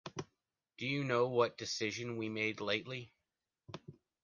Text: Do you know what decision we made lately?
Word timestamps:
Do 0.79 0.87
you 0.87 1.03
know 1.03 1.27
what 1.27 1.59
decision 1.59 2.17
we 2.17 2.27
made 2.27 2.59
lately? 2.59 3.13